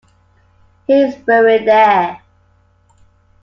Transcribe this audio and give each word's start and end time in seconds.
He 0.87 0.93
is 0.99 1.15
buried 1.17 1.67
there. 1.67 2.19